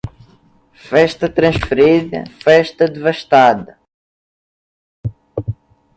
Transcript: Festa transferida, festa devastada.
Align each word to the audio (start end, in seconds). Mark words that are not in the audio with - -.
Festa 0.89 1.29
transferida, 1.29 2.23
festa 2.43 2.87
devastada. 2.87 3.77